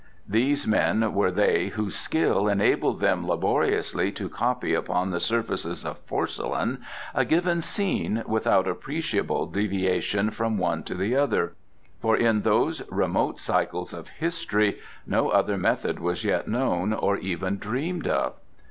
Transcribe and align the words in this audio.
These 0.27 0.65
men 0.65 1.13
were 1.13 1.29
they 1.29 1.67
whose 1.67 1.93
skill 1.95 2.47
enabled 2.47 3.01
them 3.01 3.27
laboriously 3.27 4.11
to 4.13 4.29
copy 4.29 4.73
upon 4.73 5.11
the 5.11 5.19
surfaces 5.19 5.85
of 5.85 6.03
porcelain 6.07 6.79
a 7.13 7.23
given 7.23 7.61
scene 7.61 8.23
without 8.25 8.67
appreciable 8.67 9.45
deviation 9.45 10.31
from 10.31 10.57
one 10.57 10.81
to 10.85 10.95
the 10.95 11.15
other, 11.15 11.53
for 11.99 12.17
in 12.17 12.41
those 12.41 12.81
remote 12.89 13.37
cycles 13.37 13.93
of 13.93 14.07
history 14.07 14.79
no 15.05 15.29
other 15.29 15.55
method 15.55 15.99
was 15.99 16.25
yet 16.25 16.47
known 16.47 16.93
or 16.93 17.17
even 17.17 17.59
dreamed 17.59 18.07
of. 18.07 18.33